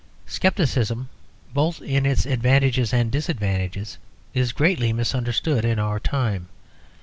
Scepticism, 0.25 1.09
both 1.53 1.79
in 1.79 2.07
its 2.07 2.25
advantages 2.25 2.91
and 2.91 3.11
disadvantages, 3.11 3.99
is 4.33 4.51
greatly 4.51 4.91
misunderstood 4.91 5.63
in 5.63 5.77
our 5.77 5.99
time. 5.99 6.47